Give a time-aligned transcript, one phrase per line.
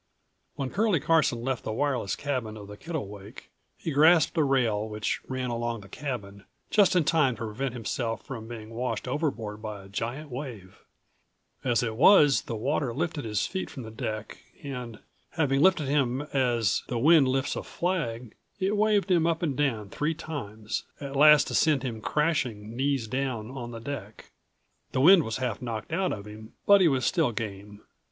[0.55, 5.21] When Curlie Carson left the wireless cabin of the Kittlewake, he grasped a rail which
[5.27, 9.83] ran along the cabin, just in time to prevent himself from being washed overboard by
[9.83, 10.79] a giant wave.
[11.63, 14.97] As it was, the water lifted his feet from the deck and,
[15.33, 19.89] having lifted him as the wind lifts a flag, it waved him up and down
[19.91, 24.31] three times, at last to send him crashing, knees down, on the deck.
[24.93, 27.83] The wind was half knocked out of him, but he was still game.